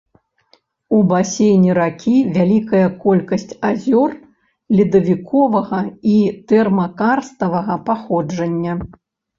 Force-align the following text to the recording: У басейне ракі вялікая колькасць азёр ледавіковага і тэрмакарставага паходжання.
У 0.99 1.01
басейне 1.11 1.75
ракі 1.79 2.13
вялікая 2.37 2.81
колькасць 3.05 3.47
азёр 3.71 4.09
ледавіковага 4.79 5.79
і 6.17 6.19
тэрмакарставага 6.55 7.73
паходжання. 7.91 8.73